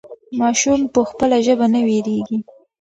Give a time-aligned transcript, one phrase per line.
[0.39, 2.37] ماشوم په خپله ژبه نه وېرېږي.